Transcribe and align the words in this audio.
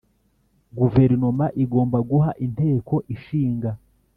Guverinoma 0.77 1.45
igomba 1.63 1.97
guha 2.09 2.31
Inteko 2.45 2.95
Ishinga 3.15 3.71